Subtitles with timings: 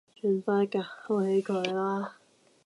[0.19, 0.81] 盡快搞
[1.21, 2.15] 起佢啦